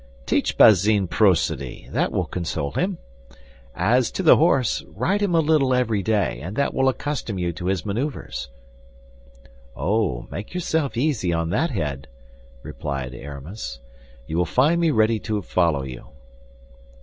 Teach 0.25 0.57
Bazin 0.57 1.07
prosody; 1.07 1.87
that 1.91 2.11
will 2.11 2.25
console 2.25 2.71
him. 2.71 2.97
As 3.75 4.09
to 4.09 4.23
the 4.23 4.37
horse, 4.37 4.81
ride 4.95 5.21
him 5.21 5.35
a 5.35 5.41
little 5.41 5.75
every 5.75 6.01
day, 6.01 6.39
and 6.41 6.55
that 6.55 6.73
will 6.73 6.89
accustom 6.89 7.37
you 7.37 7.53
to 7.53 7.67
his 7.67 7.85
maneuvers." 7.85 8.49
"Oh, 9.75 10.25
make 10.31 10.55
yourself 10.55 10.97
easy 10.97 11.31
on 11.31 11.51
that 11.51 11.69
head," 11.69 12.07
replied 12.63 13.13
Aramis. 13.13 13.79
"You 14.25 14.37
will 14.37 14.45
find 14.45 14.81
me 14.81 14.89
ready 14.89 15.19
to 15.19 15.39
follow 15.43 15.83
you." 15.83 16.07